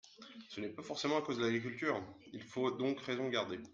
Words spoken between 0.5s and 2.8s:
n’est pas forcément à cause de l’agriculture! Il faut